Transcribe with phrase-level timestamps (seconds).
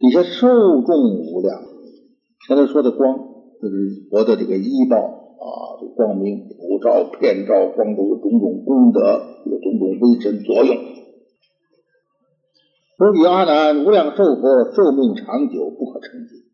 [0.00, 0.96] 底下受众
[1.28, 1.60] 无量。
[2.48, 3.18] 前头说的光，
[3.60, 9.00] 就是佛的这个依报啊，这光明普照、遍照光中的种种功德，
[9.44, 10.74] 有种种微尘作用。
[12.96, 16.48] 说与阿难，无量寿佛寿命长久，不可称计。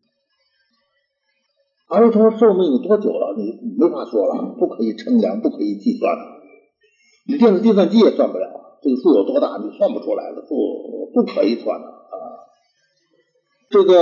[1.87, 3.33] 阿弥陀寿命有多久了？
[3.37, 6.13] 你没法说了，不可以称量，不可以计算。
[7.29, 11.96] 你电子计算机也算不了，这个数有多大，你算不出来了，不不可以算的。
[13.69, 13.97] 这个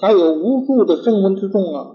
[0.00, 1.92] 还有无数的声闻之众啊，啊，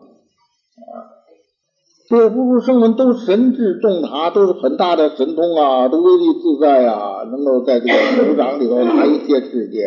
[2.07, 9.79] 这无数声闻都神智洞达，都是很大的神通啊，都威力自在啊，能够在这个手掌里头拿一切世界。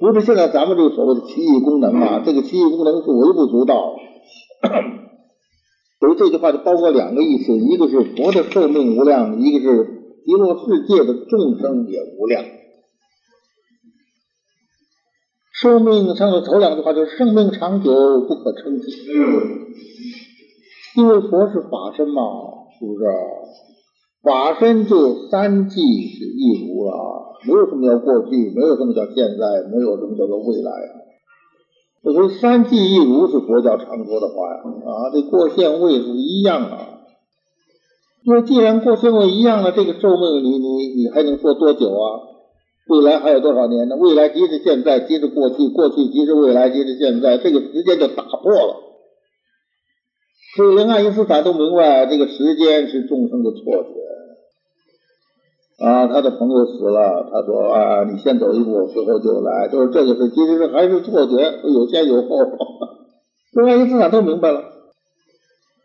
[0.00, 3.94] 不是现在咱们这个所谓的奇异功能啊，这个奇异功能是微不足道。
[6.00, 9.84] 所以这句话就包括两个意思，一个是佛的寿命无量，一个是
[10.24, 12.42] 极乐世界的众生也无量。
[15.62, 17.92] 寿命上的头两句话就是生命长久
[18.26, 18.90] 不可称计，
[20.96, 22.20] 因为佛是法身嘛，
[22.76, 23.04] 是不是？
[24.24, 27.38] 法身就三际是一如啊。
[27.46, 30.72] 没有什么叫过去，没有什么叫现在，没有什么叫做未来。
[32.02, 36.88] 所以三际一如是佛教常说的话呀，啊，这过现未是一样啊。
[38.24, 42.31] 因为既然过现未一样了，这个寿命你你你还能说多久啊？
[42.88, 43.96] 未来还有多少年呢？
[43.96, 48.76] 未来即是现在，即是过去，过去即是未来，即是现在，这个时间就打破了。
[50.56, 54.02] 所以连爱因斯坦都明白，这个时间是众生的错觉。
[55.84, 62.28] 啊，他的朋友死了，他说啊，你先走一步，死后就来，就是这个是，其实是还是错觉，有先有后。
[63.52, 64.62] 这爱因斯坦都明白了，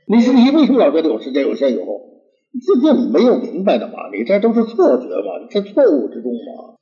[0.08, 2.02] 你是你为什么老觉得有时间有先有后？
[2.60, 6.77] 自己没有明白的嘛，你这都是错觉嘛，你在错误之中嘛。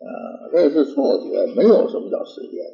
[0.00, 0.08] 啊，
[0.52, 2.64] 这是错觉，没有什么叫时间。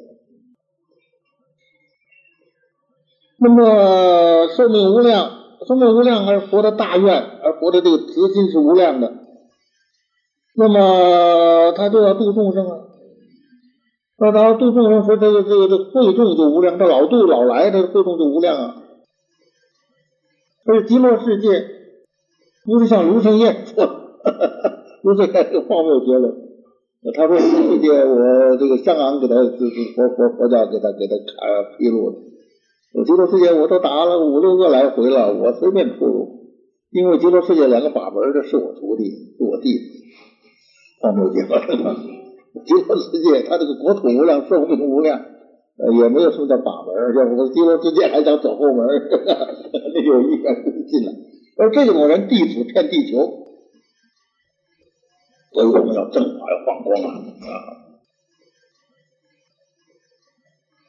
[3.39, 5.41] 那么寿命无量。
[5.65, 9.13] 生命无量，而佛的大愿，而佛的这个慈心是无量的，
[10.53, 12.81] 那么他就要度众生啊。
[14.19, 18.83] 那他度众生，说这个这个这会众就无量，他老度老来，他会众就无量啊。
[20.65, 21.67] 所以极乐世界
[22.65, 23.85] 不是像卢生燕说，
[25.01, 26.44] 卢生燕这个荒谬结论。
[27.13, 32.17] 他说世界，我这个香港给他就是佛佛佛教给他给他开披露的。
[32.95, 36.49] 我极乐世界我都打了五六个来回了，我随便出入，
[36.91, 39.03] 因为极乐世界两个把门的是我徒弟，
[39.37, 39.85] 是我弟子，
[41.01, 41.95] 荒谬极了。
[42.65, 48.87] 极乐世界他这个国土无量，寿命无量，呃，也没有什么叫把门，要我极乐世界还想走后门，
[50.05, 51.11] 有意愿进来。
[51.57, 53.44] 而这种人弟子骗地球，
[55.55, 57.07] 所以我们要正法，要放光啊。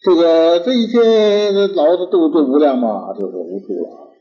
[0.03, 4.13] 这个这一切老子都都无量嘛，就是无数了。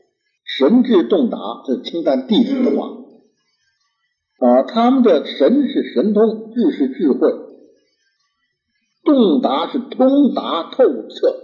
[0.44, 1.36] 神智洞达，
[1.66, 2.86] 这清淡弟子的话
[4.38, 7.32] 啊，他们的神是神通，智是智慧，
[9.02, 11.42] 洞达是通达透彻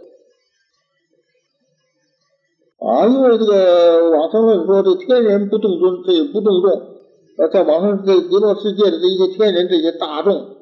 [2.79, 3.09] 啊。
[3.09, 6.92] 因为这个网上论说，这天人不动尊，这不动众，
[7.43, 10.59] 呃，在网上这极乐世界的这一些天人，这些大众，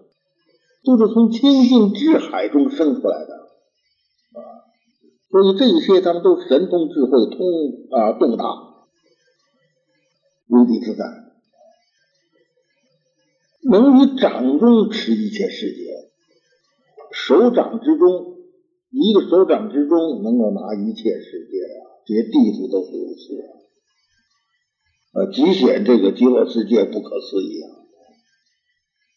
[0.82, 4.40] 都是从清净智海中生出来的啊。
[5.28, 7.38] 所以这一些他们都神通智慧通
[7.90, 8.46] 啊洞达，
[10.48, 11.04] 无敌自在，
[13.70, 16.08] 能于掌中持一切世界，
[17.12, 18.38] 手掌之中
[18.88, 23.59] 一个手掌之中能够拿一切世界啊，这些弟子都是如此啊，
[25.12, 27.66] 呃，极显这个极乐世界不可思议啊。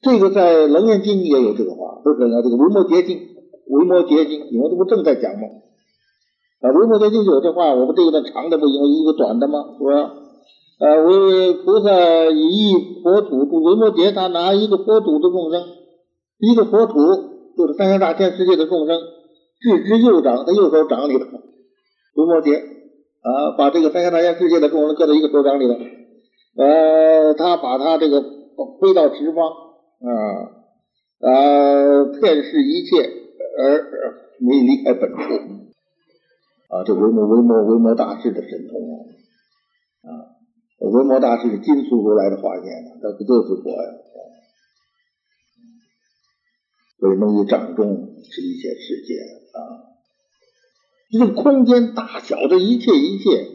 [0.01, 2.41] 这个在《楞严经》也有这个话，不是啊？
[2.41, 3.17] 这个《维摩诘经》，
[3.67, 5.47] 《维摩诘经》，你们这不正在讲吗？
[6.61, 9.59] 啊，维摩诘经有这话，我们这个段长的不行，一个短的吗？
[9.77, 10.13] 是吧？
[10.79, 15.63] 啊，为菩萨以一佛土度维摩诘，他拿一个佛土的众生，
[16.39, 16.97] 一个佛土
[17.55, 18.99] 就是三千大千世界的众生，
[19.61, 21.25] 置之右掌，他右手掌里头，
[22.15, 22.72] 维摩诘
[23.23, 25.73] 啊，把这个三千大千世界的众生搁在一个手掌里头，
[26.61, 30.11] 呃，他把他这个飞到十方啊
[31.19, 33.01] 啊，遍视一切
[33.57, 33.89] 而
[34.39, 35.17] 没离开本处。
[36.67, 39.07] 啊，这维摩维摩维摩大师的神通
[40.01, 40.09] 啊！
[40.09, 40.11] 啊
[40.79, 42.65] 维摩大师是金苏如来的化现，
[43.01, 43.89] 他不就是佛呀？
[46.99, 49.13] 所以能于掌中是一切世界
[49.53, 49.92] 啊！
[51.13, 53.47] 这个空间大小，的一切一切，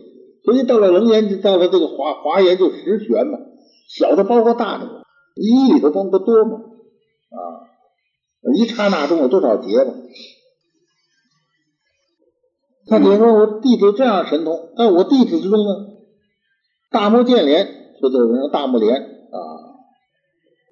[0.45, 3.37] 所以到了楞严，就到了这个华华严就十玄嘛，
[3.89, 5.03] 小的包括大的嘛，
[5.35, 6.55] 一里头装的多嘛。
[6.55, 7.37] 啊，
[8.55, 9.93] 一刹那中有多少劫嘛？
[12.87, 15.89] 他比如说我弟子这样神通，但我弟子之中呢，
[16.93, 17.67] 大目犍连，
[18.01, 19.37] 说这人大目连啊，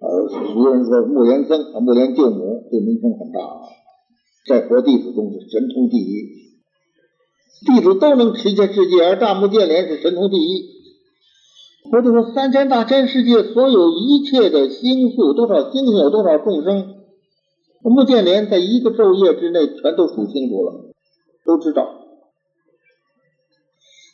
[0.00, 3.60] 呃，俗人说目连僧啊，目连救母，这名声很大啊，
[4.48, 6.45] 在佛弟子中是神通第一。
[7.64, 10.76] 弟子都能持界世界，而大目犍连是神通第一。
[11.90, 16.96] 或者说，三千大千世界所有一切的星宿，多少星星有多少众生，
[17.82, 20.72] 目犍连在一个昼夜之内全都数清楚了，
[21.44, 21.88] 都知道。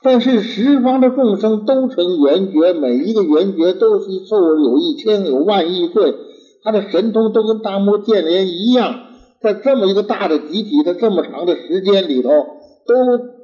[0.03, 6.15] 但是十方的众生都成圆觉，每一个圆觉都是受有一千有万亿岁，
[6.63, 9.07] 他的神通都跟大目犍连一样，
[9.41, 12.31] 在这么一个大的集体，在这么长的时间里头。
[12.87, 12.95] 都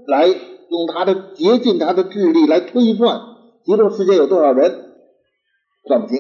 [0.06, 3.20] 来用他的竭尽他的智力来推算
[3.64, 4.70] 极乐世界有多少人，
[5.87, 6.19] 算不清，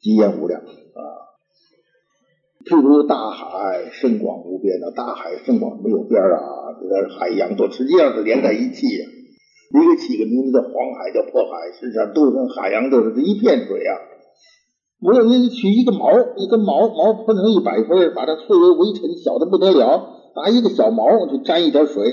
[0.00, 1.00] 极言无量啊。
[2.64, 8.86] 譬如大海深广无边的，大海深广没有边啊，这个海洋都实际上是连在一起。
[9.70, 13.92] 你给起个名字叫黄海，叫破海，实际上都跟海洋都是一片水啊。
[15.00, 20.17] 我有你取一个毛，一根毛毛分成一百分，把它搓为微尘，小的不得了。
[20.38, 22.04] 拿一个小毛就沾一点水，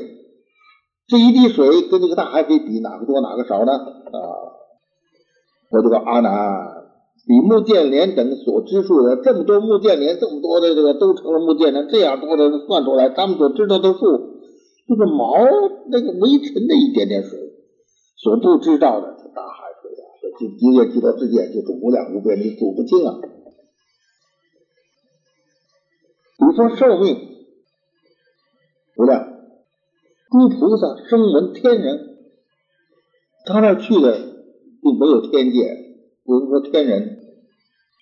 [1.08, 3.72] 这一滴水跟这个大海可以比哪个多哪个少呢？
[3.72, 4.18] 啊，
[5.70, 6.34] 我这个阿难，
[7.28, 14.00] 比目犍连等所知数的这么多目犍连，这么多的这个都成了目犍连，这样多的算出来，他们所知道的数，
[14.88, 15.36] 就是毛
[15.92, 17.38] 那个微尘的一点点水，
[18.18, 20.06] 所不知道的是大海水啊，
[20.40, 23.20] 这极乐极乐世界就是无量无边，你数不清啊。
[26.38, 27.35] 你说寿命。
[28.98, 29.28] 无量
[30.32, 32.18] 诸菩萨声闻天人，
[33.46, 34.18] 他那去的
[34.82, 35.78] 并没有天界，
[36.24, 37.20] 不是说天人，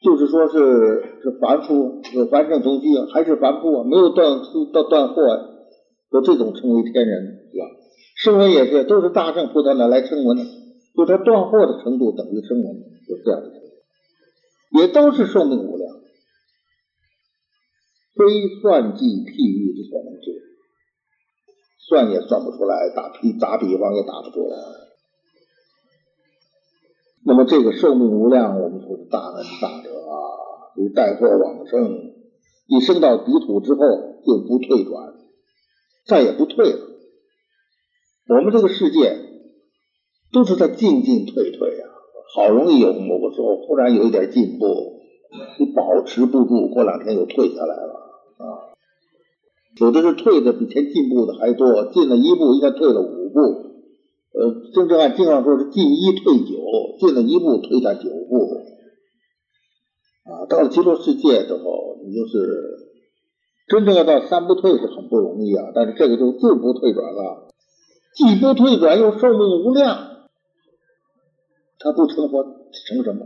[0.04, 3.84] 就是说是是凡夫，是凡圣同居，还是凡夫啊？
[3.84, 4.40] 没有断
[4.74, 5.50] 到断货啊，
[6.12, 7.66] 说这种称为天人，是吧？
[8.16, 10.44] 声闻也是，都是大圣菩萨那来声闻的，
[10.96, 12.76] 就他断货的程度等于声闻，
[13.08, 13.52] 就这样的，
[14.80, 15.96] 也都是寿命无量，
[18.16, 20.13] 非算计譬喻之所能。
[21.88, 24.58] 算也算不出来，打比打比方也打不出来。
[27.26, 30.16] 那么这个寿命无量，我们说是大恩大德啊，
[30.76, 32.14] 你带货往生，
[32.68, 33.80] 你升到彼土之后
[34.26, 35.14] 就不退转，
[36.06, 36.80] 再也不退了。
[38.28, 39.18] 我们这个世界
[40.32, 41.90] 都是在进进退退啊，
[42.36, 45.02] 好容易有某个时候忽然有一点进步，
[45.60, 48.03] 你保持不住，过两天又退下来了。
[49.80, 53.40] 有的是退的比前进步的还多，进了一步应该退了五步，
[54.38, 58.54] 呃，真正按经上说是进一退九，进了一步退下九步，
[60.26, 62.78] 啊，到了极乐世界之后，你就是
[63.68, 67.50] 真正要到三不退是很不容易啊，但是这个就自不退转了，
[68.14, 70.28] 既不退转又寿命无量，
[71.80, 73.26] 他不成活成什么？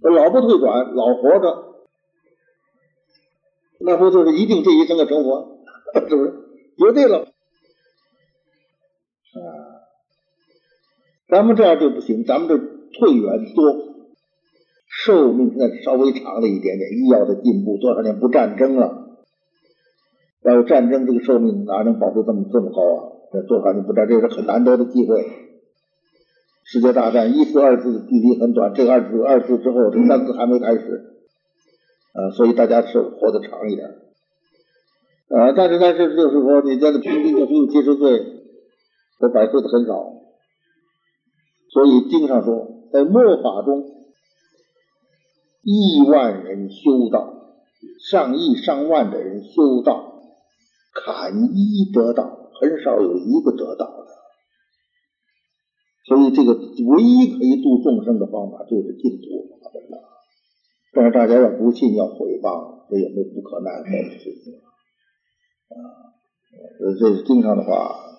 [0.00, 1.73] 老不退转，老活着。
[3.84, 5.58] 那不就是一定这一生的成佛，
[6.08, 6.32] 是不是？
[6.76, 7.28] 绝对了啊！
[11.28, 13.72] 咱们这样就不行，咱们这退远多，
[14.88, 19.18] 寿命现在稍微长了一点点，医药的进步，多少年不战争了，
[20.42, 23.12] 要有战争，这个寿命哪能保持这么这么高啊？
[23.32, 25.24] 这多少年不战，这是很难得的机会。
[26.64, 31.13] 世界大战一次二次距离很短，这个二次二次之后，这三次还没开始。
[32.16, 33.88] 呃，所以大家是活得长一点，
[35.28, 38.20] 呃，但是但是就是说，你这个平均就只有七十岁，
[39.18, 40.14] 和百岁的很少，
[41.70, 43.82] 所以经上说，在末法中，
[45.62, 47.56] 亿万人修道，
[48.08, 50.22] 上亿上万的人修道，
[50.94, 54.06] 坎一得道，很少有一个得道的，
[56.06, 60.13] 所以这个唯一可以度众生的方法就是净土法门了。
[60.94, 64.54] 但是大家要不信要毁谤，这也没不可奈何的事情
[65.68, 65.76] 啊。
[66.80, 68.14] 呃，这是经常的话啊。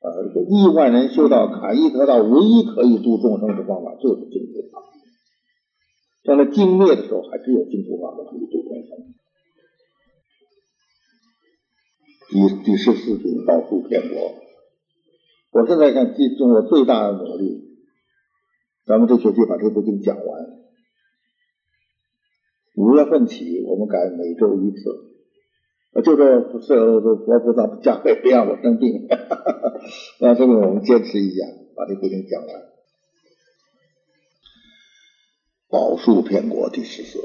[0.00, 4.82] 这个亿万人修道，坎一得道，唯一可以度众生的方法就是净土法。
[6.22, 9.14] 将来净灭的时候，还只有净土法可以度众生。
[12.30, 14.34] 第第十四品道度天国，
[15.52, 17.64] 我现在想尽尽我最大的努力，
[18.84, 20.57] 咱们这学期把这部经讲完。
[22.78, 24.84] 五月份起，我们改每周一次，
[26.04, 29.08] 就这不是佛菩萨加倍别让我生病，
[30.22, 31.44] 那这个我们坚持一下，
[31.74, 32.62] 把这部经讲完。
[35.68, 37.18] 宝树片国第十四，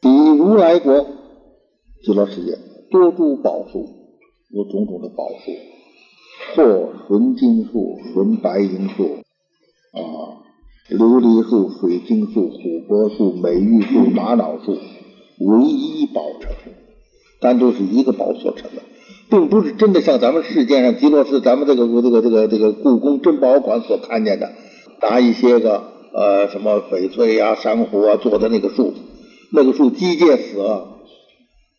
[0.00, 1.06] 比如来国
[2.02, 2.58] 极乐世界
[2.90, 3.86] 多株宝树，
[4.48, 5.52] 有种种的宝树，
[6.56, 9.04] 或纯金树、纯白银树
[9.92, 10.43] 啊，
[10.90, 14.72] 琉璃树、水晶树、琥珀树、美玉树、玛瑙树，
[15.38, 16.50] 唯一宝成，
[17.40, 18.82] 单都是一个宝所成的，
[19.30, 24.52] 并不是真的像咱们世界上极乐寺、咱们这个这个这个这个故宫珍宝馆所看见的，
[25.00, 25.92] 拿一些个。
[26.16, 28.94] 呃，什么翡翠呀、珊瑚啊做的那个树，
[29.50, 30.62] 那个树机械死，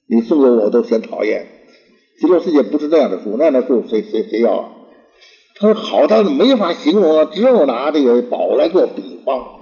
[0.10, 1.48] 你送给我都嫌讨厌。
[2.20, 4.70] 极乐世界不是那样的树，那样的树谁谁谁要啊？
[5.58, 9.60] 他说好到没法形容啊，只有拿这个宝来做比方。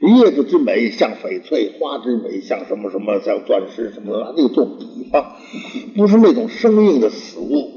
[0.00, 5.34] 叶子之美像翡翠，花之美像什么什么像钻石什么的，拿这个做比方，
[5.96, 7.72] 不是那种生硬的死物。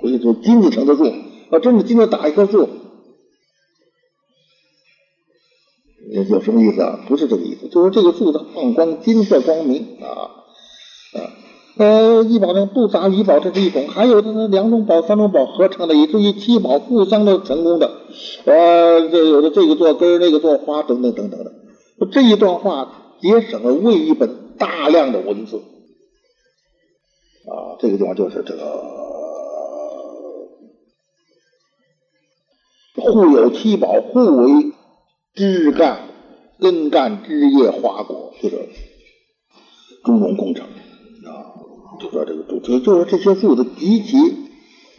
[0.00, 1.04] 所以说金子成的树，
[1.50, 2.68] 啊真的金子打一棵树。
[6.10, 7.04] 有什么意思啊？
[7.06, 11.20] 不是这个意思，就是这个树它放光，金色光明啊啊
[11.76, 17.90] 呃，一宝呢不杂一宝，这是一种；还有的呢，两种宝、三种宝合成的，以至于七宝互相的成功的。
[18.44, 21.52] 呃，这有的这个做根，那个做花，等等等等的。
[22.10, 25.56] 这一段话节省了为一本大量的文字
[27.46, 28.82] 啊，这个地方就是这个
[32.96, 34.72] 互有七宝，互为。
[35.34, 36.10] 枝干、
[36.60, 38.68] 根干、枝叶、花果，就是
[40.04, 40.66] 种种工程
[41.26, 41.54] 啊。
[42.00, 44.16] 就说这个，就就是这些树的极其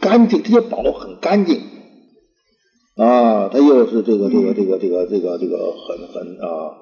[0.00, 1.60] 干净，这些宝很干净
[2.96, 3.48] 啊。
[3.48, 6.76] 它又是这个这个这个这个这个这个很很啊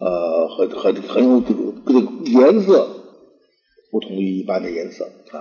[0.00, 2.88] 呃很很很有这个这个颜色
[3.90, 5.38] 不同于一般的颜色啊，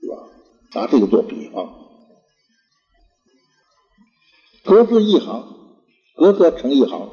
[0.00, 0.16] 对吧？
[0.74, 1.72] 拿这个做比方，
[4.64, 5.48] 格字一行。
[6.14, 7.10] 格格成一行，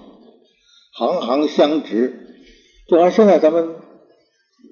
[0.93, 2.43] 行行相直，
[2.88, 3.77] 就像现在咱们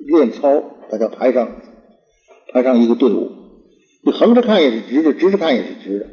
[0.06, 1.50] 练操，大家排上
[2.54, 3.32] 排上一个队伍，
[4.04, 6.06] 你横着看也是直的，直着看也是直的。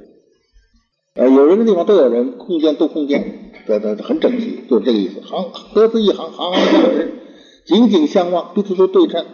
[1.16, 5.20] 呃，有人的地方都有人，空间都空间，这这很整齐，就是这个意思。
[5.20, 7.12] 行各自一行，行行相直，
[7.66, 9.24] 紧紧相望，彼此都对称，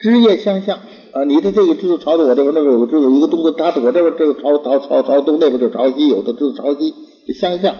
[0.00, 0.80] 枝叶相向。
[1.12, 6.94] 啊，你的这个枝子朝着我这边，那边有个枝子，一个东西，它我这边这个朝朝朝朝东，那边就朝西，有的枝子朝西。
[7.24, 7.76] 就相向，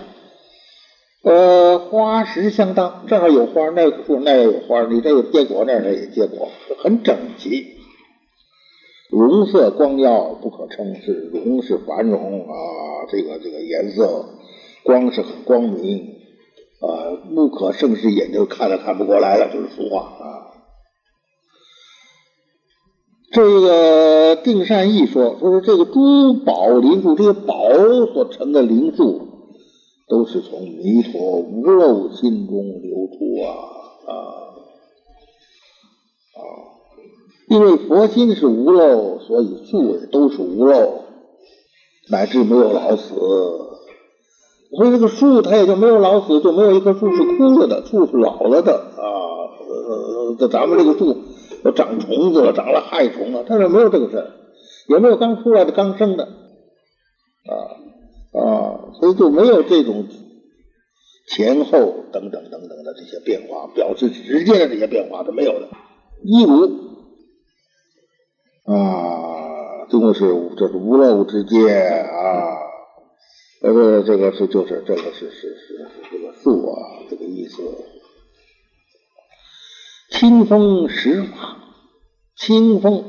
[1.22, 6.48] 呃，花实相当，这儿有花，那有树那也有花，你这有结果，那儿也结果，
[6.82, 7.76] 很整齐。
[9.08, 14.30] 容色光耀，不可称是容是繁荣啊，这个这个颜色
[14.82, 16.16] 光是很光明
[16.80, 20.50] 啊，不可胜视，眼睛看都看不过来了，就是俗话啊。
[23.30, 27.54] 这个定善义说，说是这个珠宝灵树，这些宝
[28.12, 29.28] 所成的灵树。
[30.12, 33.48] 都是从弥陀无漏心中流出啊
[34.06, 34.12] 啊
[36.36, 36.40] 啊！
[37.48, 41.04] 因为佛心是无漏，所以树也都是无漏，
[42.10, 43.14] 乃至没有老死。
[44.76, 49.00] 所以这个树它也就没有老死，就没有一棵树是枯了的，树是老了的啊。
[49.66, 51.16] 呃，这咱们这个树
[51.74, 54.30] 长虫子了，长了害虫了，但是没有这个事儿，
[54.90, 57.80] 也没有刚出来的刚生的啊。
[58.32, 60.06] 啊，所以就没有这种
[61.28, 65.68] 前后等等等等的这些变化，表示直接的这些变化都没有的。
[66.24, 66.66] 一如
[68.64, 70.20] 啊，这个是
[70.56, 72.56] 这是无漏之间啊，
[73.60, 77.62] 这个这个是就是这个是是是是这个树啊，这个意思。
[80.10, 81.58] 清风时法，
[82.36, 83.04] 清风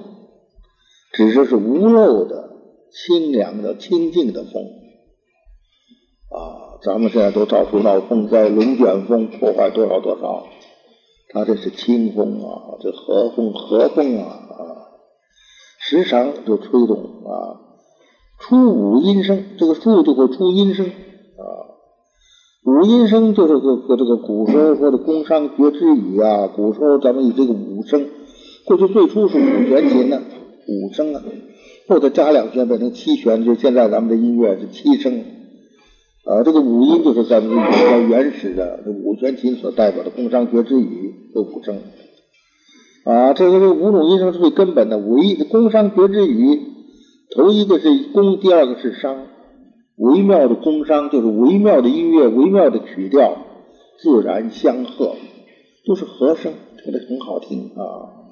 [1.13, 2.49] 指的是无漏的、
[2.91, 4.82] 清凉的、清净的风。
[6.33, 10.47] 啊，咱们现在都到处闹风灾，龙卷风破坏多少多少，
[11.29, 14.57] 它这是清风啊，这和风和风啊啊，
[15.79, 17.61] 时常就吹动啊，
[18.39, 21.43] 出五音声，这个树就会出音声啊，
[22.65, 28.09] 五音声就是个个这个古时候说的宫商角徵羽啊，古时候咱们以这个五声，
[28.65, 30.19] 过去最初是五弦琴呢，
[30.67, 31.21] 五声啊，
[31.87, 35.23] 或者加两弦变成七弦，就现在咱们的音乐是七声。
[36.25, 41.77] 啊，这个五音就是咱们比较原始的这五弦琴所代表的宫商角徵羽的五声。
[43.03, 44.97] 啊，这个这五种音声是最根本的。
[44.97, 46.61] 五音宫商角徵羽，
[47.35, 49.27] 头一个是宫，第二个是商。
[49.97, 53.37] 微妙的宫商就是微妙的音乐，微妙的曲调，
[54.01, 55.15] 自然相和，
[55.85, 58.23] 都是和声，听得很好听啊。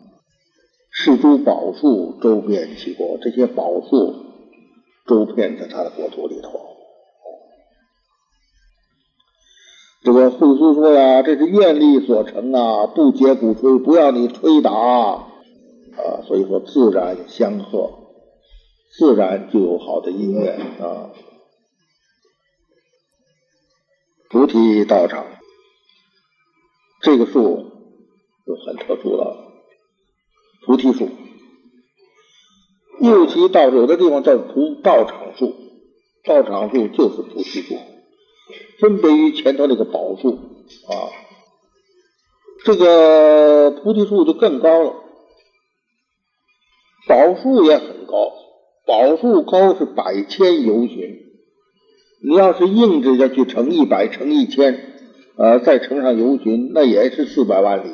[0.94, 4.16] 是诸宝树周遍其国，这些宝树
[5.06, 6.71] 周遍在他的国土里头。
[10.04, 15.28] 这个惠叔说呀，这是愿力所成啊，不解鼓吹，不要你吹打啊，
[16.28, 18.00] 所以说自然相和，
[18.98, 21.12] 自然就有好的音乐啊。
[24.30, 25.28] 菩提道场，
[27.02, 27.66] 这个树
[28.48, 29.54] 就很特殊了，
[30.66, 31.10] 菩提树。
[33.02, 35.54] 右其道有的地方叫菩道场树，
[36.24, 37.76] 道场树就是菩提树，
[38.80, 40.32] 分别于前头那个宝树
[40.88, 40.94] 啊。
[42.64, 44.94] 这个菩提树就更高了，
[47.08, 48.32] 宝树也很高，
[48.86, 51.18] 宝树高是百千由旬。
[52.24, 54.80] 你要是硬着下去乘一百乘一千，
[55.38, 57.90] 呃，再乘上游巡，那也是四百万里。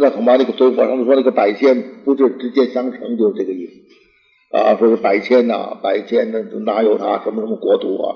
[0.00, 4.76] 那恐怕那个所以我上说那个百千不是直接相乘，就是这个意思啊。
[4.76, 8.14] 说是百千呐，百千那哪有他什么什么国土啊？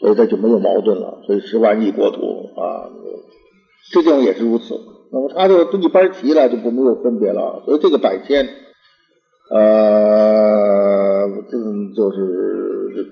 [0.00, 1.22] 所以这就没有矛盾了。
[1.26, 2.90] 所以十万亿国土啊，
[3.92, 4.80] 这地方也是如此。
[5.12, 7.62] 那么他就一般齐了，就不没有分别了。
[7.64, 8.48] 所以这个百千，
[9.50, 11.58] 呃，这
[11.94, 12.62] 就是。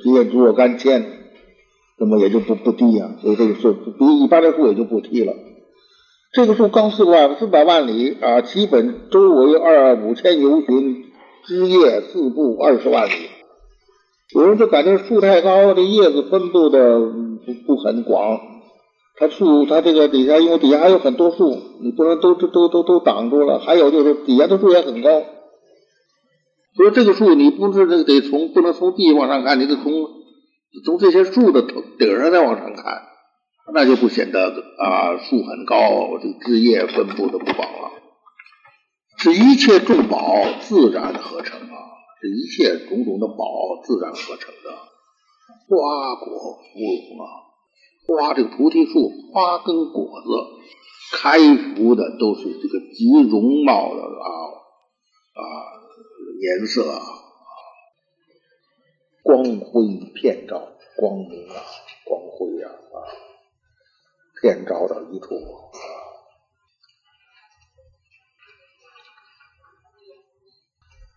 [0.01, 1.05] 直接足若干千，
[1.99, 5.35] 那么也就不不低啊，所以这个数比一般的树也就不低了。
[6.33, 11.05] 这个树刚四万四百万里啊，基本周围二五千由旬，
[11.45, 13.13] 枝叶四布二十万里。
[14.35, 18.41] 有人就感觉树太高，这叶子分布的不不很广。
[19.17, 21.51] 它树它这个底下，因为底下还有很多树，
[21.83, 23.59] 你不能都都都都挡住了。
[23.61, 25.11] 还有就是底下的树也很高。
[26.75, 29.93] 所以这个树，你不是这个得从不能从地往上看，你得从
[30.85, 33.03] 从这些树的头顶上再往上看，
[33.75, 34.41] 那就不显得
[34.79, 37.91] 啊树很高，这个枝叶分布的不广了。
[39.19, 41.77] 是一切众宝自然合成啊，
[42.21, 43.45] 是一切种种的宝
[43.83, 44.71] 自然合成的。
[45.69, 47.25] 花果芙蓉啊，
[48.07, 50.29] 花这个菩提树花跟果子
[51.17, 54.29] 开福的都是这个极容貌的啊
[55.35, 55.43] 啊。
[56.43, 56.99] 颜色啊，
[59.23, 61.55] 光辉遍照，光明啊，
[62.05, 62.97] 光辉呀啊，
[64.41, 65.29] 遍照到一处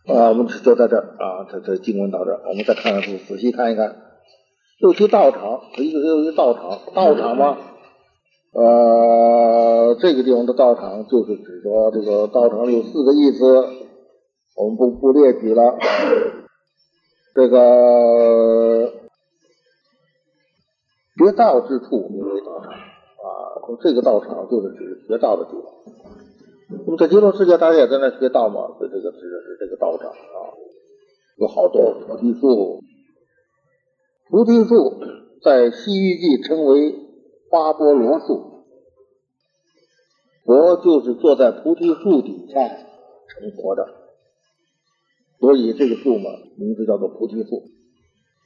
[0.08, 0.30] 啊。
[0.30, 4.02] 我们就在这儿啊，这这经文到这儿，我们再看看书，仔细看一看。
[4.80, 7.58] 又去道场，一个又一道场，道场嘛，
[8.52, 13.46] 呃，这个地方的道场就是指说这个道场有四个意思。
[14.58, 15.78] 我们不不列举了，
[17.34, 18.91] 这个
[21.18, 25.94] 学道之处名为道场啊，说这个道场就是指学道的地方。
[26.67, 30.54] 那么在极乐世界，大家也在那学道嘛，这这个指的是这个道场啊，
[31.38, 32.82] 有好多菩提树。
[34.28, 34.99] 菩提树
[35.43, 36.95] 在西域记称为
[37.51, 38.63] 花波罗树，
[40.43, 43.88] 佛就是坐在菩提树底下成佛的。
[45.39, 47.62] 所以这个树嘛，名字叫做菩提树。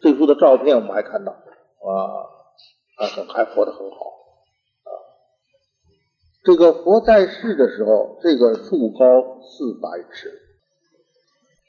[0.02, 2.28] 这树的照片我们还看到啊，
[2.98, 4.09] 还很还活得很好。
[6.44, 10.32] 这个佛在世的时候，这个树高四百尺，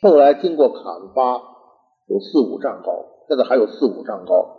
[0.01, 0.83] 后来经过砍
[1.15, 1.43] 伐，
[2.07, 4.57] 有四五丈高，现在还有四五丈高。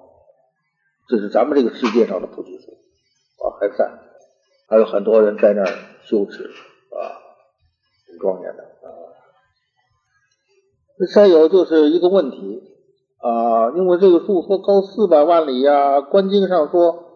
[1.07, 3.91] 这是咱们这个世界上的菩提树啊，还在，
[4.69, 5.67] 还有很多人在那儿
[6.03, 6.99] 修持啊，
[8.07, 8.89] 很庄严的啊。
[11.13, 12.63] 再有就是一个问题
[13.17, 17.10] 啊，因为这个树说高四百万里呀，《观经》上说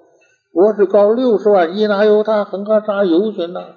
[0.55, 3.75] 我是高六十万一拿油他横膈沙游巡呢？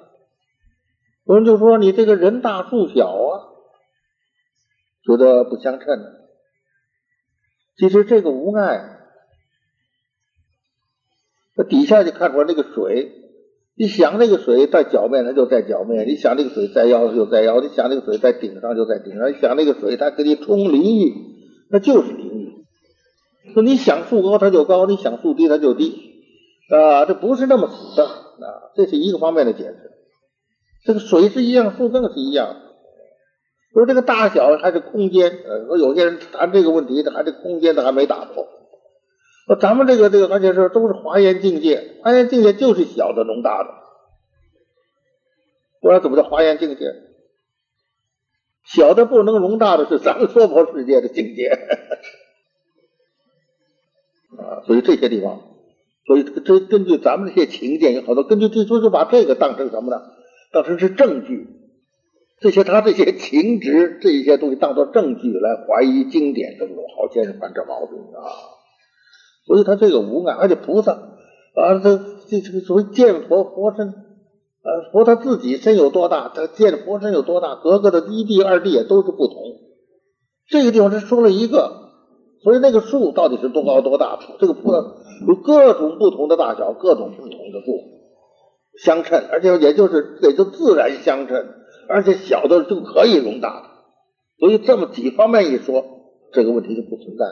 [1.27, 3.51] 有人就说你这个人大树小啊，
[5.05, 5.87] 觉得不相称。
[7.77, 9.01] 其实这个无碍，
[11.57, 13.13] 那底下就看出来那个水。
[13.75, 21.13] 你想那个水在脚面，它就在脚面；你想那个水在腰，就在腰；你想那个水在顶上，就在顶上；你想那个水它给你冲淋浴，
[21.73, 22.65] 那就是淋浴。
[23.53, 26.08] 说你想树高它就高，你想树低它就低
[26.71, 29.93] 啊，这不是那么死的啊，这是一个方面的解释。
[30.85, 32.63] 这个水是一样，树更是一样。
[33.73, 38.47] 说这个大小还是空间，呃，说有些人谈这个问题，还是空间他还没打破。
[39.47, 43.71] 说咱们这个这个，而且是都是华严境界，华严境界就是小的容大的，
[45.81, 46.95] 不然怎么叫华严境界？
[48.65, 51.49] 小的不能容大的是咱们娑婆世界的境界
[54.37, 54.61] 啊！
[54.67, 55.48] 所以这些地方，
[56.09, 60.01] 所以这根据咱们这些情见有好多，根据这说就把这个当成什么呢？
[60.51, 61.47] 当成是证据，
[62.41, 68.25] 这些他这些情执这些东西当做证据来怀疑经典，这种好先生犯这毛病啊！
[69.47, 79.37] 所以他这个无碍，而且菩萨啊，这这这个所谓见佛佛身，呃，佛他自己身有多大，他见佛身有多大，各个的一地二地也都是不同。
[80.49, 81.91] 这个地方是说了一个，
[82.43, 84.19] 所以那个树到底是多高多大？
[84.41, 84.79] 这个菩萨
[85.27, 87.73] 有各种不同的大小，各种不同的树
[88.79, 91.49] 相称，而且也就是也就自然相称，
[91.89, 93.65] 而且小的就可以容大。
[94.39, 95.85] 所以这么几方面一说，
[96.33, 97.25] 这个问题就不存在。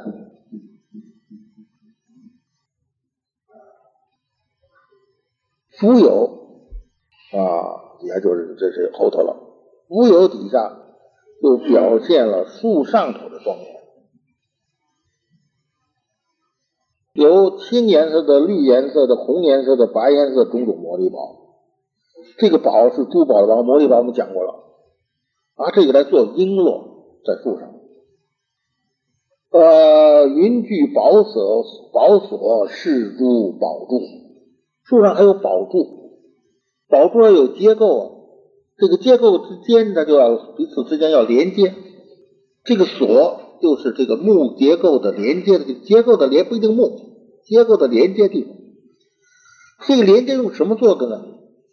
[5.79, 6.63] 浮有
[7.33, 9.37] 啊，也就是这是后头了。
[9.89, 10.79] 浮有底下
[11.43, 13.76] 就表现了树上头的庄严，
[17.17, 21.19] 有青颜色的、绿颜色的、红颜色的、白颜色种种魔力宝。
[22.39, 24.65] 这个宝是珠宝的宝，魔力宝我们讲过了。
[25.55, 26.95] 啊，这个来做璎珞。
[27.27, 27.75] 在树上，
[29.51, 34.01] 呃，云聚宝锁，宝锁饰珠宝柱，
[34.85, 36.21] 树上还有宝柱，
[36.89, 38.11] 宝柱有结构啊，
[38.77, 41.75] 这个结构之间呢就要彼此之间要连接，
[42.63, 46.93] 这个锁就是这个木结构的连接的结构的连不一定木。
[47.47, 48.53] 结构的连接地方，
[49.87, 51.25] 这个连接用什么做的呢？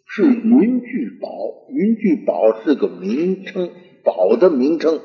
[0.06, 1.28] 是云聚宝，
[1.70, 3.70] 云聚宝是个名称，
[4.04, 4.94] 宝的名称。
[4.94, 5.00] 呃，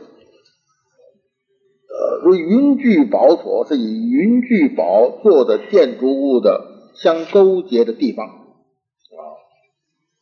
[2.21, 8.33] 说云聚宝所是以云聚宝做的建筑物的相勾结的地方啊，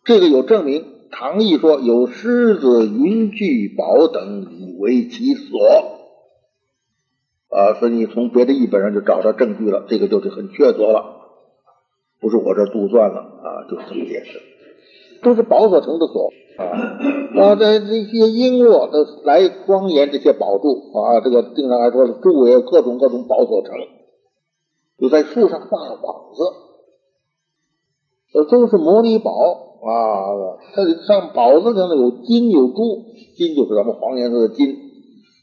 [0.06, 0.94] 这个有证明。
[1.10, 5.58] 唐毅说有狮子、云聚宝等以为其所
[7.50, 11.04] 啊，所以你从别的译本上就找到证据了，这个就是很确凿了，
[12.20, 14.40] 不是我这杜撰了啊，就是这么解释，
[15.22, 16.32] 都是宝所成的所。
[16.58, 16.66] 啊
[17.38, 17.56] 啊！
[17.56, 23.76] 这这些璎珞的来庄严这些宝柱啊，这个经常来说柱也有各种各种宝所成，
[25.00, 26.44] 就在树上画了网子，
[28.34, 30.58] 这都是摩尼宝啊。
[30.74, 33.06] 它上宝子上呢有金有珠，
[33.36, 34.76] 金就是咱们黄颜色的金，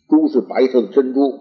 [0.09, 1.39] 珠是白色的珍珠。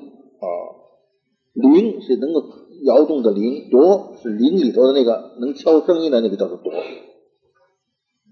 [1.54, 2.44] 铃是能够
[2.86, 6.72] 摇动的铃，铎是铃里头的那个能敲声音的那个叫做铎，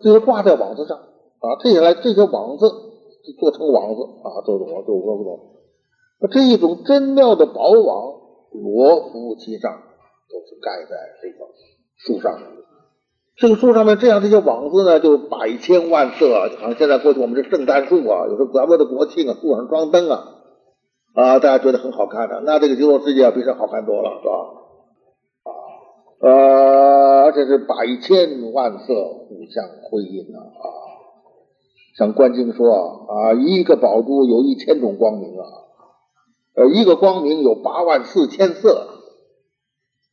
[0.01, 0.97] 这些挂在网子上。
[0.97, 6.29] 啊，这下来这些网子就做成网子啊，做懂了，做不懂？
[6.29, 8.13] 这一种真妙的宝网，
[8.51, 9.71] 罗浮其上，
[10.29, 11.47] 都是盖在这个
[11.97, 12.39] 树上。
[13.37, 20.40] 这个树上面这样这些网子呢，就百千万色，好像现在过去我们这圣诞树啊，有时候咱们的国庆啊，树上装灯啊，
[21.13, 22.41] 啊，大家觉得很好看的。
[22.45, 24.33] 那这个极乐世界比这好看多了，是吧？
[25.43, 25.51] 啊，
[26.21, 30.65] 呃，而且是百千万色互相辉映啊啊。
[31.97, 32.71] 像观经说
[33.09, 35.43] 啊，一个宝珠有一千种光明啊，
[36.55, 38.87] 呃，一个光明有八万四千色，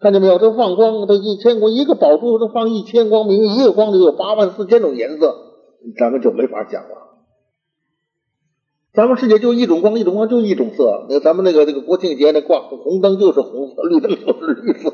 [0.00, 0.38] 看见没有？
[0.38, 5.36] 这放光，这一千光，一个宝珠这放一千光明，一个光里有八万四千种颜色，
[5.96, 7.07] 咱们就没法讲了。
[8.98, 11.06] 咱们世界就一种光，一种光就一种色。
[11.08, 14.90] 那咱们那个这个国庆节那挂红灯就是红色，绿灯就是绿色，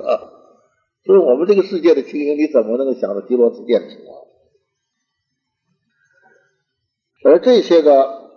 [1.06, 4.18] 所以我们这个世界的情形，你怎么能够想到极乐世界的情况？
[7.24, 8.28] 而这些个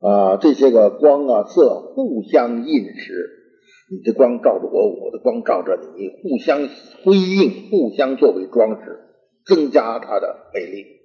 [0.00, 3.30] 啊，这些个光啊色互相映时，
[3.92, 6.68] 你的光照着我，我的光照着你，互相
[7.04, 8.98] 辉映，互相作为装饰，
[9.44, 10.99] 增加它的美丽。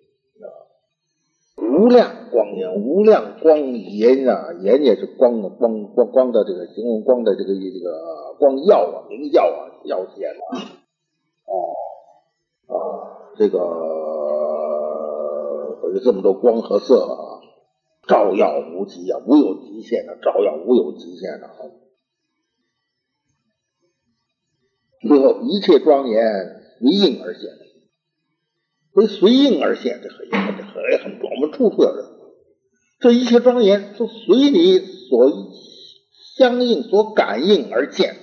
[1.71, 10.57] 无量光年，无量光年啊，颜也是光的光光光的这个形容光的这个这个光耀啊，明耀啊，耀显啊，
[11.45, 11.73] 哦
[12.73, 12.77] 啊，
[13.37, 13.57] 这个。
[15.93, 17.39] 有这么多光和色啊，
[18.05, 21.55] 照耀无极啊，无有极限的，照耀无有极限的啊。
[25.07, 26.21] 最后一切庄严
[26.79, 27.49] 随应而现，
[28.95, 32.05] 会随应而现，这很这很很，我们处处要认。
[32.99, 35.51] 这一切庄严都随你所
[36.37, 38.15] 相应、所感应而现，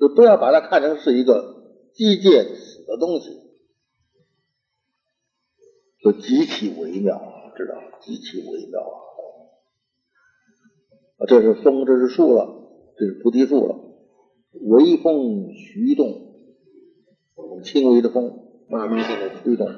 [0.00, 3.42] 就不要把它看成是一个机械死的东西。
[6.02, 7.20] 就极其微妙，
[7.56, 8.80] 知道极其微妙
[11.18, 11.26] 啊！
[11.28, 12.46] 这是风，这是树了，
[12.98, 13.76] 这是菩提树了。
[14.52, 16.34] 微风徐动，
[17.62, 18.43] 轻微的风，
[18.74, 19.68] 慢慢的吹动，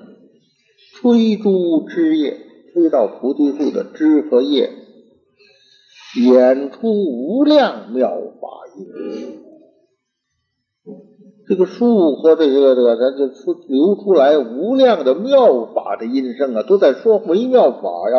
[0.95, 2.39] 吹出枝叶，
[2.73, 4.71] 吹到菩提树的枝和叶，
[6.25, 8.87] 演出无量妙法音。
[11.47, 18.19] 这个树和这个这个，咱就出流出来无量的妙法的音声啊，都在说微妙法呀。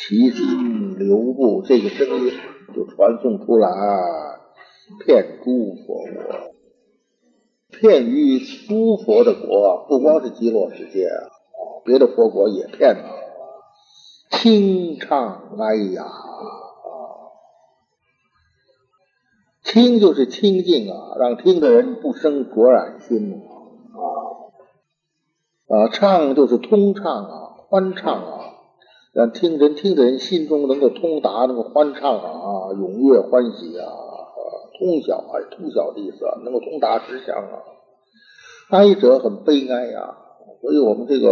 [0.00, 2.32] 其心流布，这个声音
[2.74, 3.68] 就传送出来，
[5.04, 6.57] 遍诸佛国，
[7.80, 11.30] 遍于诸佛的国，不光是极乐世界啊，
[11.84, 13.10] 别的佛国也骗啊。
[14.30, 16.08] 清唱，哎呀啊，
[19.64, 23.40] 清就是清净啊，让听的人不生浊染心
[25.68, 28.44] 啊啊，唱就是通畅啊，欢畅啊。
[29.14, 33.88] 让听人听的人心中能够通达，能够欢畅啊，踊跃欢喜啊，
[34.78, 37.62] 通晓啊，通晓的意思啊，能够通达实相啊。
[38.70, 40.16] 哀者很悲哀呀，
[40.60, 41.28] 所以我们这个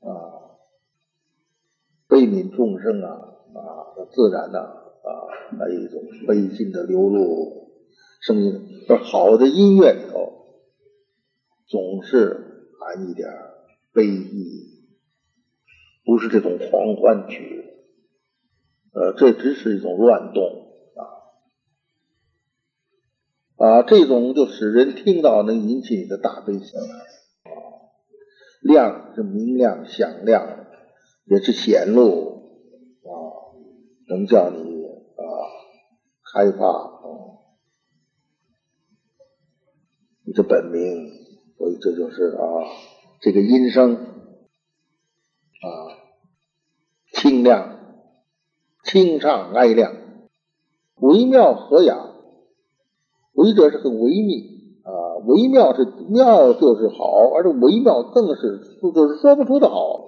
[0.00, 0.10] 啊，
[2.08, 3.08] 悲悯众生啊
[3.54, 5.08] 啊，自然呢啊，
[5.58, 7.70] 那一种悲心的流露
[8.22, 8.60] 声音。
[8.88, 10.32] 而好的音乐里头，
[11.68, 13.28] 总是含一点
[13.92, 14.76] 悲意。
[16.04, 17.66] 不是这种狂欢曲，
[18.94, 20.67] 呃，这只是一种乱动
[23.58, 26.94] 啊，这种就使人听到能引起你的大悲心啊，
[28.62, 30.66] 亮是明亮、响亮，
[31.24, 32.62] 也是显露
[33.02, 33.10] 啊，
[34.08, 35.22] 能叫你啊
[36.32, 36.98] 开发啊
[40.24, 41.10] 你的本名，
[41.56, 42.42] 所以这就是啊
[43.20, 44.14] 这个音声。
[45.60, 45.66] 啊，
[47.12, 47.80] 清亮、
[48.84, 49.92] 清唱、哀亮，
[51.00, 52.14] 微妙和雅。
[53.38, 54.90] 微者是很微密啊，
[55.28, 58.58] 微妙是妙就是好，而这微妙更是
[58.92, 60.06] 就是说不出的好。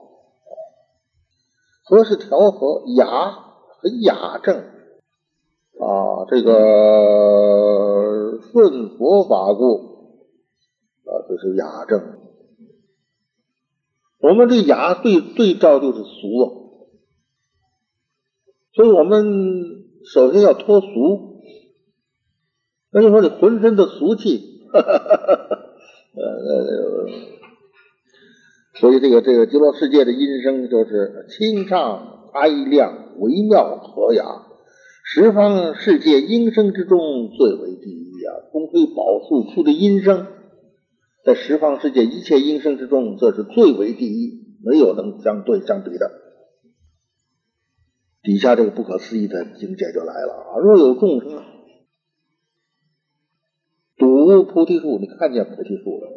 [1.84, 3.06] 和是调和，雅
[3.80, 9.64] 很雅正啊，这个顺佛法故
[11.04, 12.18] 啊，这是雅正。
[14.20, 16.88] 我们这雅对对照就是俗，
[18.74, 19.24] 所以我们
[20.04, 21.30] 首先要脱俗。
[22.92, 24.83] 那就说你浑身的俗气，呃，
[28.81, 34.24] 所以这个这个极乐世界的音声就是清畅哀亮、微妙和雅，
[35.05, 38.50] 十方世界音声之中最为第一啊！
[38.53, 40.26] 功亏宝树出的音声。
[41.24, 46.11] 在十方世界一切音声之中，这是最为第一，没有能相对相比的。
[48.22, 50.59] 底下这个不可思议的境界就来了啊！
[50.59, 51.42] 若有众生
[54.26, 56.09] 睹菩提树，你看见菩提树了；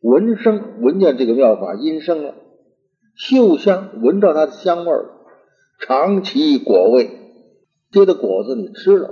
[0.00, 2.34] 闻声，闻见这个妙法音声了；
[3.14, 5.04] 嗅香，闻到它的香味儿；
[5.80, 7.10] 尝其果味，
[7.90, 9.08] 结的果子你吃了；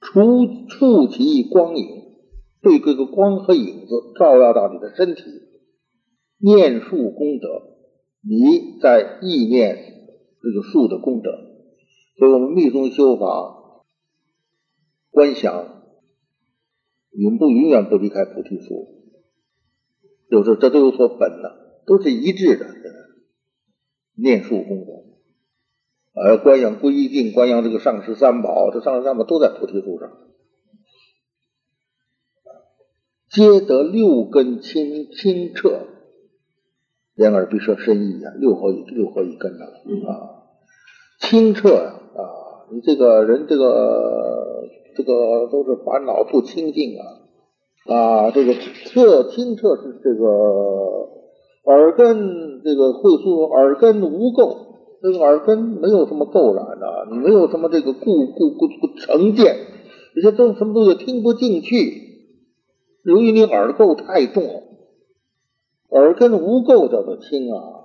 [0.00, 2.06] 触触其光影。
[2.62, 5.22] 被这个光和影子照耀到你的身体，
[6.38, 7.62] 念树功德，
[8.28, 9.76] 你在意念
[10.42, 11.30] 这个树的功德。
[12.18, 13.84] 所以我们密宗修法，
[15.12, 15.75] 观想
[17.16, 18.86] 永不永远不离开菩提树，
[20.30, 22.66] 就是这都有所本的，都是一致的。
[24.18, 30.10] 念树功德，呃，观想归定，观想这个上师三宝，这上师三宝都在菩提树上。
[33.28, 35.86] 皆得六根清清澈，
[37.16, 40.48] 眼耳鼻舌身意啊，六合一六合一根呐啊，
[41.20, 44.62] 清澈啊，你这个人这个
[44.96, 47.04] 这个都是烦恼不清净啊
[47.86, 50.26] 啊，这个澈清澈是这个
[51.64, 54.56] 耳根这个会说耳根无垢，
[55.02, 59.56] 这个耳根没有什么垢染呐，你没有什么这个故故故故成见，
[60.14, 62.02] 这些都什么东西听不进去。
[63.04, 64.42] 由于你耳垢太重，
[65.90, 67.84] 耳根无垢叫做清啊。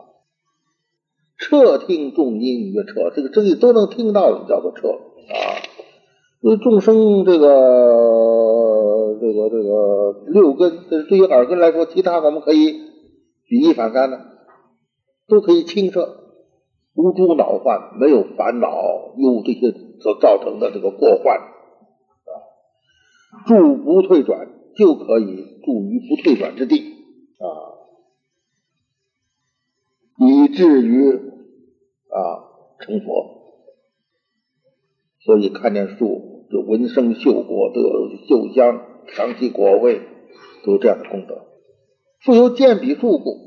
[1.38, 5.62] 彻听重音曰彻，这个声音都能听到的叫做彻啊。
[6.42, 7.48] 所以众生这个
[9.20, 12.74] 这个这个六根，这对于耳根来说，其他我们可以
[13.46, 14.20] 举一反三的，
[15.28, 16.18] 都可以清澈，
[16.96, 18.68] 无诸恼患，没有烦恼
[19.18, 22.34] 忧这些所造成的这个过患啊，
[23.48, 24.50] 住不退转。
[24.74, 26.78] 就可以住于不退转之地
[27.40, 27.46] 啊，
[30.18, 32.16] 以至于啊
[32.80, 33.60] 成佛。
[35.20, 37.82] 所以看见树就闻声嗅果，得
[38.28, 40.02] 嗅香尝其果味，
[40.66, 41.46] 都有这样的功德。
[42.20, 43.38] 复有见彼树故，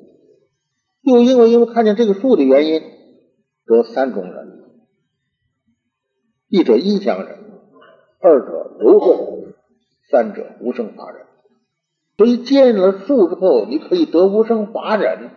[1.02, 2.82] 又因为因为看见这个树的原因，
[3.66, 4.64] 得三种人：
[6.48, 7.38] 一者音香人，
[8.20, 9.34] 二者柔顺。
[10.10, 11.24] 三者无生法忍，
[12.18, 15.30] 所以见了树之后，你可以得无生法忍。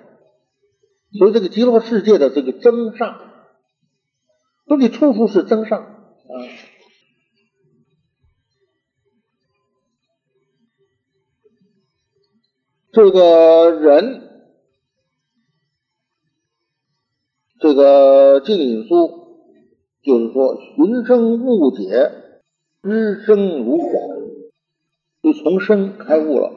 [1.17, 3.17] 所以这个极乐世界的这个增上，
[4.67, 5.87] 说你处处是增上啊。
[12.97, 14.23] 这个人，
[17.59, 19.11] 这个静隐书，
[20.01, 22.11] 就是说寻声悟解，
[22.81, 23.91] 知生如恍，
[25.21, 26.51] 就从生开悟了。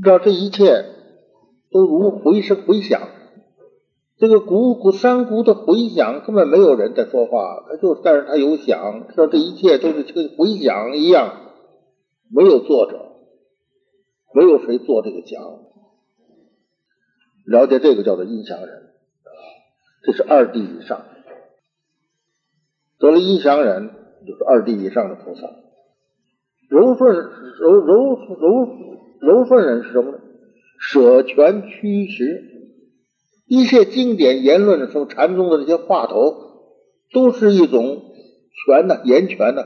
[0.00, 0.84] 知道这一切
[1.72, 3.08] 都如回声回响，
[4.18, 11.34] 这个鼓鼓三鼓的回响根本没有人在说话，他就但是他有响，知道这一切都是跟回响一样，
[12.30, 13.11] 没有作者，
[14.34, 15.40] 没有谁做这个讲，
[17.46, 18.90] 了解这个叫做音响人，
[20.02, 21.04] 这是二地以上，
[22.98, 23.90] 得了音响人
[24.26, 25.48] 就是二地以上的菩萨，
[26.68, 27.14] 柔顺
[27.58, 28.82] 柔柔柔。
[29.22, 30.18] 柔顺人是什么呢？
[30.80, 32.72] 舍权驱实，
[33.46, 36.34] 一切经典言论说禅宗的这些话头，
[37.12, 38.02] 都是一种
[38.66, 39.64] 权的言权的，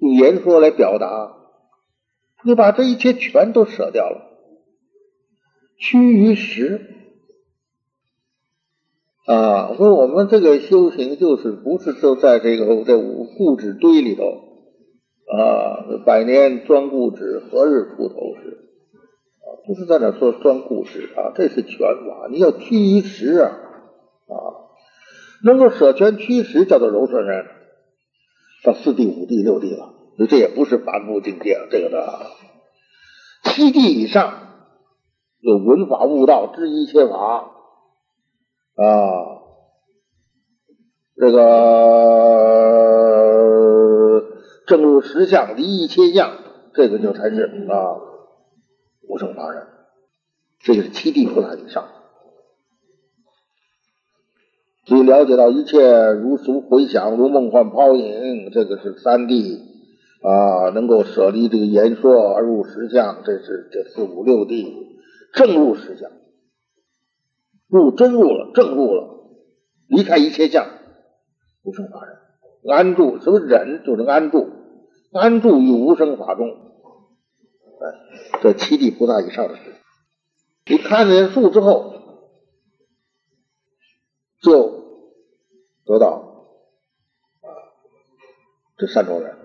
[0.00, 1.41] 用言说来表达。
[2.44, 4.30] 你把这一切全都舍掉了，
[5.78, 6.80] 趋于实
[9.26, 9.70] 啊！
[9.70, 14.24] 我说我们这个修行就是不是就在这个这五固执堆里头。
[15.24, 18.68] 啊，百年钻故纸，何日出头时？
[19.40, 24.34] 啊，不是在那说钻故事啊，这是权法，你要趋于实啊，啊，
[25.42, 27.46] 能够舍权趋实，叫做柔顺人，
[28.62, 29.94] 到四地、五地、六地了，
[30.28, 32.26] 这也不是凡夫境界，这个的
[33.44, 34.34] 七地以上
[35.40, 37.50] 有闻法悟道，知一切法
[38.76, 38.84] 啊，
[41.16, 41.92] 这个。
[44.64, 46.38] 正入实相，离一切相，
[46.72, 47.96] 这个就才是啊
[49.08, 49.66] 无生法忍。
[50.60, 51.88] 这个是七地菩萨以上，
[54.86, 59.60] 所以了解到一切如俗回响，如梦幻泡影，这个是三地
[60.22, 65.00] 啊，能够舍离这个言说而入实相，这是这四五六地
[65.34, 66.10] 正入实相，
[67.68, 69.26] 入真入了，正入了，
[69.88, 70.66] 离开一切相，
[71.64, 72.16] 无生法忍，
[72.72, 74.48] 安住，什么忍就是安住。
[75.12, 79.74] 安住于无生法中，哎，这七地菩萨以上的事，
[80.64, 81.92] 你看见树之后，
[84.40, 84.70] 就
[85.84, 86.48] 得到
[87.42, 87.48] 啊
[88.78, 89.36] 这三种人。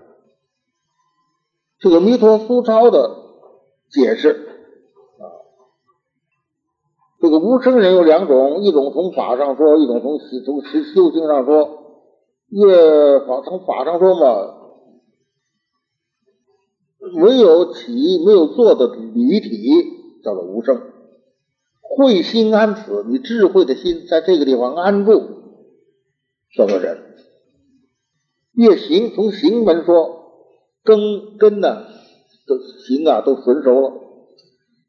[1.80, 3.16] 这个弥陀苏超的
[3.90, 4.48] 解释
[5.18, 5.24] 啊，
[7.20, 11.84] 这个无生人有两种，一种从法上说，一种从从修行上说。
[12.50, 14.54] 越法从法上说嘛。
[17.12, 19.68] 没有起没有做的离体
[20.24, 20.82] 叫做无生，
[21.80, 25.22] 慧心安此，你智慧的心在这个地方安住
[26.56, 27.14] 叫做人。
[28.52, 30.17] 越行从行门说，
[30.84, 31.84] 根根呢
[32.46, 33.92] 都行啊都纯熟了，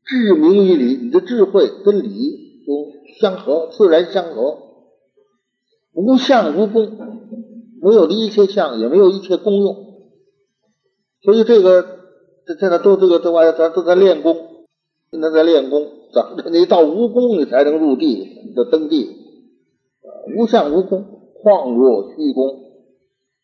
[0.05, 4.57] 智明于理，你的智慧跟理都相合，自然相合，
[5.93, 6.97] 无相无功，
[7.81, 9.75] 没有一切相，也没有一切功用，
[11.23, 11.97] 所以这个。
[12.45, 14.35] 这现在都这个这玩意儿，咱都在练功，
[15.11, 16.49] 现在在练功，怎么着？
[16.49, 19.07] 你到无功，你才能入地，你登地。
[20.35, 21.05] 无相无功，
[21.43, 22.71] 旷若虚空，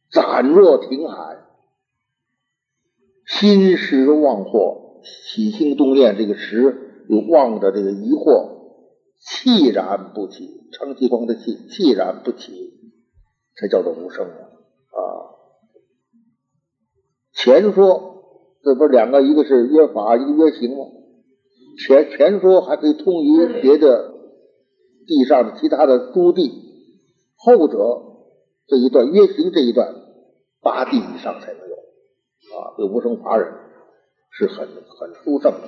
[0.10, 1.45] 展若停海。
[3.28, 8.50] 心识妄惑，起心动念，这个识有妄的这个疑惑，
[9.20, 12.72] 气然不起，成其光的气，气然不起，
[13.60, 14.34] 才叫做无生啊。
[17.34, 18.14] 前说。
[18.66, 20.86] 这不是两个，一个是约法，一个约行吗？
[21.78, 24.12] 前前说还可以通于别的
[25.06, 26.52] 地上的其他的诸地，
[27.36, 27.78] 后者
[28.66, 29.94] 这一段约行这一段
[30.64, 31.75] 八地以上才能有
[32.54, 32.76] 啊。
[32.78, 33.54] 这无生法忍
[34.32, 35.60] 是很很殊胜的，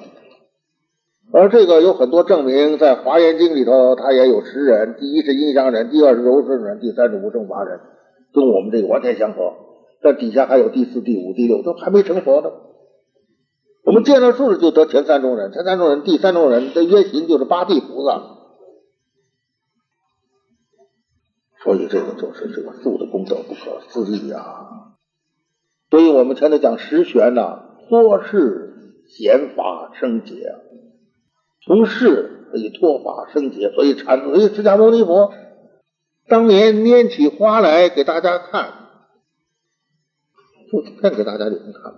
[1.32, 7.80] 而这个有很多证明，在华严经里头，它也有十人：第一是音响人，第二是柔顺人，第三是无生法忍，
[8.34, 9.54] 跟我们这个完全相合。
[10.02, 12.52] 但底下还有第四、第五、第六，都还没成佛呢。
[13.84, 18.22] 我们见了树就得前三种人，前三种人，第三种人的约行就是八地菩萨，
[21.64, 24.87] 所以这个就是这个树的功德不可思议啊！
[25.90, 30.56] 所以我们前头讲十玄呐，脱世显法生解，
[31.66, 35.32] 从世可以脱法生解，所以禅，所以释迦牟尼佛
[36.28, 38.74] 当年拈起花来给大家看，
[40.72, 41.94] 就片给大家你们看，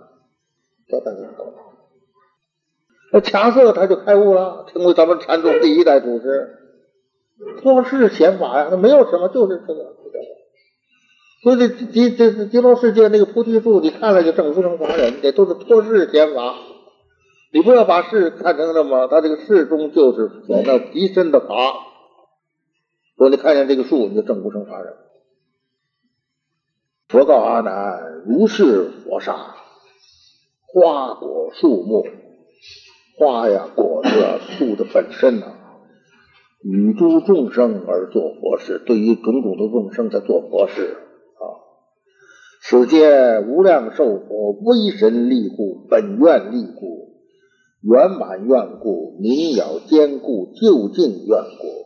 [0.88, 1.52] 叫大家懂。
[3.12, 6.56] 那强色他就开悟了，成为咱们禅宗第一代祖师。
[7.60, 9.96] 脱世显法呀，那没有什么，就是这个。
[11.42, 16.54] 所以这极这极乐世界那个菩提树，你看了就证无生法忍，这都是脱世显法。
[17.52, 21.46] 你不要把事看成什么，他这个事中就是显得极深的法。
[23.16, 24.94] 说你看见这个树，你就证无生法忍。
[27.08, 29.56] 佛告阿难：如是佛刹，
[30.66, 32.06] 花果树木，
[33.18, 35.46] 花呀果子啊树的本身呐，
[36.62, 40.98] 与诸众生而作佛事，对于种种的众生在做佛事。
[42.62, 47.00] 此间无量寿佛威神力故，本愿力故。
[47.82, 51.80] 圆满愿故，明了坚固，究竟愿故。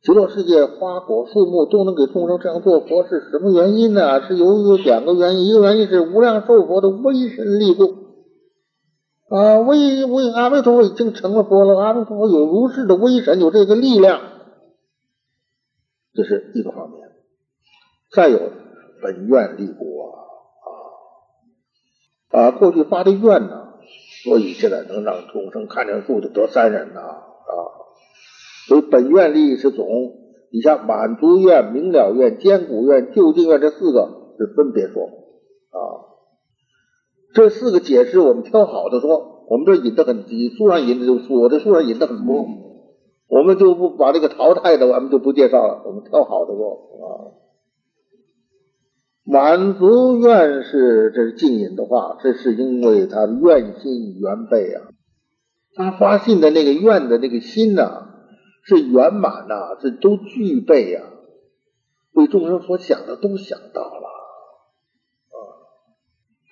[0.00, 4.26] 极乐世界花果树木都能给众生这样做佛，是什么原因呢？
[4.26, 7.84] 是由于两个原因，一个原因是无量寿佛的威神力故
[9.28, 14.20] 啊，威威阿弥陀佛已经成了佛了，阿弥陀佛有如是的威神，有这个力量，
[16.14, 17.10] 这是一个方面。
[18.10, 18.38] 再有
[19.02, 20.14] 本愿立国
[22.30, 23.68] 啊啊，过去发的愿呢。
[24.24, 27.52] 所以现在能让众生看见树就得三人呐啊！
[28.68, 29.84] 所以本愿力是总，
[30.52, 35.78] 你像满足愿、明了愿、坚固愿、究竟愿这四个是分别说啊。
[37.34, 42.46] 这四个解释我们挑好的说，我们这引的很低，书上引的就我这书上引的很多，
[43.28, 47.41] 我们就不把这个淘汰的，我们就不介绍了，我们挑好的说啊。
[49.32, 54.92] 满足愿是这是静隐的话，这是因为他愿心圆备啊，
[55.74, 58.08] 他发信的那个愿的那个心呐，
[58.62, 61.00] 是圆满呐，这都具备呀，
[62.12, 64.06] 为众生所想的都想到了
[65.32, 65.40] 啊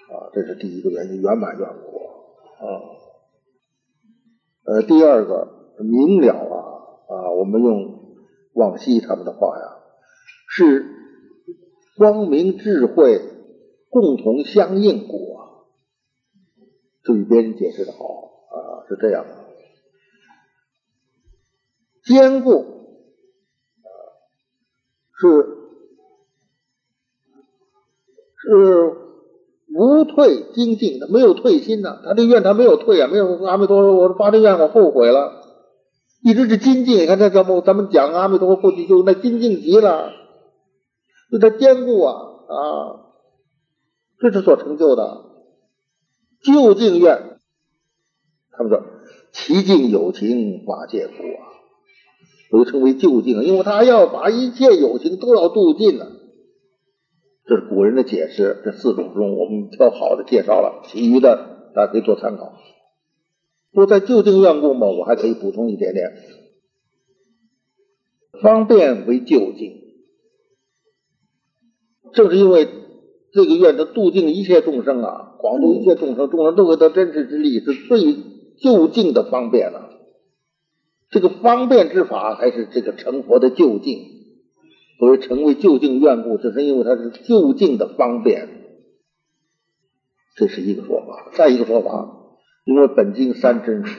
[0.08, 2.64] 啊，这是第一个原因，圆满愿果啊。
[4.64, 6.56] 呃，第二个明了啊
[7.14, 8.16] 啊，我们用
[8.54, 9.76] 往昔他们的话呀，
[10.48, 10.96] 是。
[12.00, 13.20] 光明智慧
[13.90, 15.68] 共同相应故啊，
[17.04, 19.26] 就比别人解释的好啊，是这样。
[22.02, 22.64] 坚固，
[25.12, 25.28] 是
[28.38, 28.96] 是
[29.74, 32.00] 无退精进的，没有退心的。
[32.02, 35.42] 他这愿他没有退啊，没有阿弥陀佛，我发这愿我后悔了，
[36.22, 36.96] 一直是精进。
[37.02, 40.12] 你看这咱们咱们讲阿弥陀佛过去就那精进极了。
[41.30, 42.12] 对他坚固啊
[42.48, 42.56] 啊，
[44.18, 45.24] 这是所成就的
[46.42, 47.38] 究竟愿。
[48.50, 48.82] 他们说
[49.32, 51.40] 其境有情法界苦啊，
[52.50, 56.10] 都称为究竟，因为他要把一切有情都要度尽了。
[57.46, 58.60] 这是古人的解释。
[58.64, 62.52] 这四种中，我们挑好的介绍了，其余的大家可以做参考。
[63.72, 66.10] 不在究竟愿故嘛，我还可以补充一点点，
[68.42, 69.79] 方便为究竟。
[72.12, 72.68] 正是因为
[73.32, 78.16] 这个愿，它度尽一切众生啊，广度一切众生，众生都会得真实之力，是最
[78.60, 79.90] 就近的方便了。
[81.10, 83.98] 这个方便之法，还是这个成佛的就近，
[84.98, 88.48] 所谓成为就近愿故，只是因为它是就近的方便。
[90.36, 91.30] 这是一个说法。
[91.34, 92.16] 再一个说法，
[92.64, 93.96] 因为本经三真实，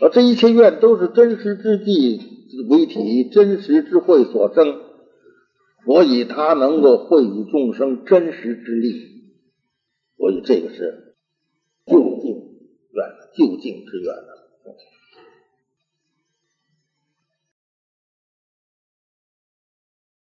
[0.00, 2.20] 而这一切愿都是真实之际
[2.68, 4.81] 为体，真实之慧所生。
[5.84, 9.32] 所以他能够惠与众生真实之力，
[10.16, 11.16] 所以这个是
[11.86, 12.30] 就近
[12.92, 13.04] 远，
[13.34, 14.42] 就近之远的。